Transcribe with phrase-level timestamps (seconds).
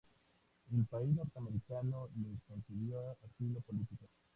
[0.75, 4.09] El país norteamericano les concedió asilo político.